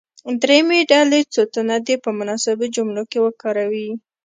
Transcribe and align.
دریمې 0.41 0.79
ډلې 0.91 1.21
څو 1.33 1.41
تنه 1.53 1.75
دې 1.87 1.95
په 2.03 2.09
مناسبو 2.19 2.65
جملو 2.75 3.03
کې 3.11 3.19
وکاروي. 3.25 3.89